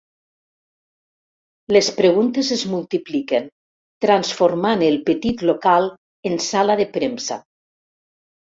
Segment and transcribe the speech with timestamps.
[1.77, 3.45] Les preguntes es multipliquen
[4.07, 5.89] transformant el petit local
[6.33, 7.41] en sala de premsa.